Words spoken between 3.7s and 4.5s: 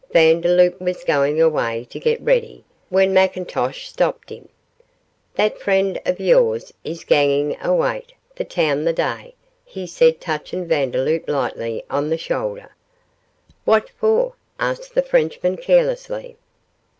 stopped him.